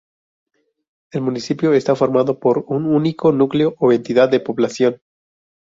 El 1.11 1.21
municipio 1.21 1.73
está 1.73 1.95
formado 1.95 2.39
por 2.39 2.65
un 2.67 2.87
único 2.91 3.31
núcleo 3.31 3.75
o 3.77 3.91
entidad 3.91 4.29
de 4.29 4.39
población. 4.39 4.99